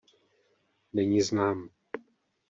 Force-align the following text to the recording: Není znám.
Není 0.93 1.21
znám. 1.21 1.69